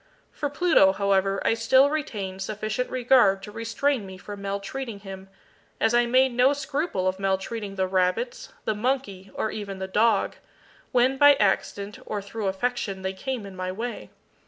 [0.31, 5.29] For Pluto, however, I still retained sufficient regard to restrain me from maltreating him,
[5.79, 10.37] as I made no scruple of maltreating the rabbits, the monkey, or even the dog,
[10.91, 14.09] when by accident, or through affection, they came in my way.